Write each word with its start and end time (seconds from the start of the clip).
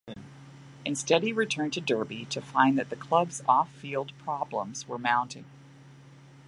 Instead 0.83 1.21
he 1.21 1.31
returned 1.31 1.73
to 1.73 1.79
Derby 1.79 2.25
to 2.25 2.41
find 2.41 2.75
that 2.75 2.89
the 2.89 2.95
club's 2.95 3.43
off-field 3.47 4.13
problems 4.17 4.87
were 4.87 4.97
mounting. 4.97 5.45